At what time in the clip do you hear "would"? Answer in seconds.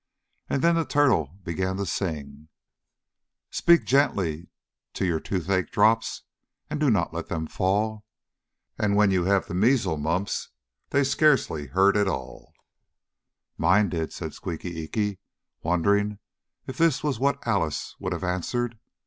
17.99-18.11